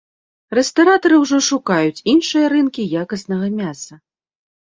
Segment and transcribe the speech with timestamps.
[0.59, 3.93] Рэстаратары ўжо шукаюць іншыя рынкі якаснага мяса.